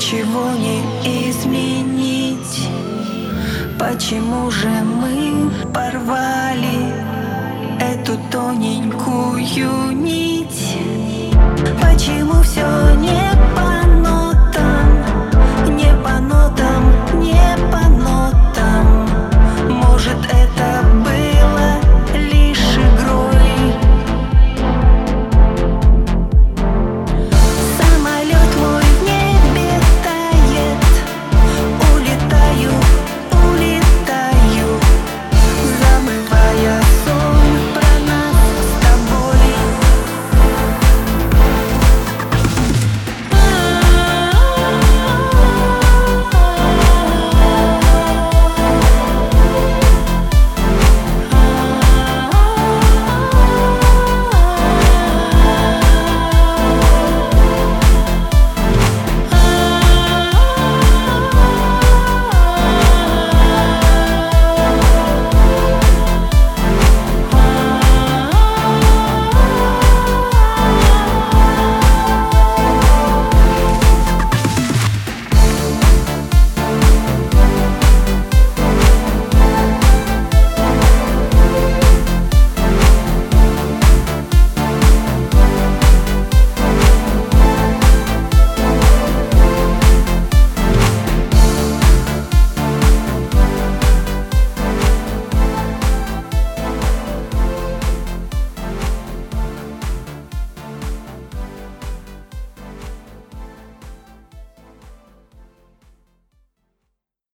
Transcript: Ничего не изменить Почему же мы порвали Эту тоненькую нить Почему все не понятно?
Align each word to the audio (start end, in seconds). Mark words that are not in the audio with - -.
Ничего 0.00 0.52
не 0.52 0.80
изменить 1.28 2.70
Почему 3.78 4.50
же 4.50 4.70
мы 4.82 5.50
порвали 5.74 6.90
Эту 7.78 8.16
тоненькую 8.30 9.92
нить 9.92 10.78
Почему 11.82 12.42
все 12.42 12.94
не 12.94 13.30
понятно? 13.54 13.79